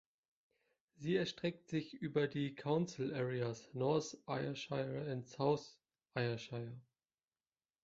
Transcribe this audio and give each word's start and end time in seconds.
Sie 0.95 1.15
erstreckt 1.15 1.67
sich 1.69 1.93
über 1.93 2.27
die 2.27 2.55
Council 2.55 3.13
Areas 3.13 3.69
North 3.75 4.17
Ayrshire 4.27 5.11
und 5.11 5.27
South 5.27 5.77
Ayrshire. 6.15 6.81